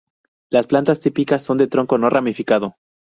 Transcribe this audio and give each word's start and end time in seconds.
Las 0.49 0.65
plantas 0.65 0.99
típicas 0.99 1.43
son 1.43 1.59
de 1.59 1.67
tronco 1.67 1.99
no 1.99 2.09
ramificado. 2.09 2.73